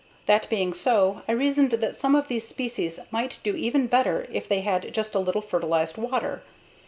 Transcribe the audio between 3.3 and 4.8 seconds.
do even better if they